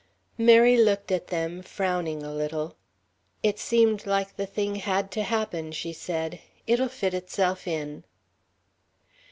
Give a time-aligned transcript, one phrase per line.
[0.39, 2.75] Mary looked at them, frowning a little.
[3.43, 8.03] "It seemed like the thing had to happen," she said; "it'll fit itself in."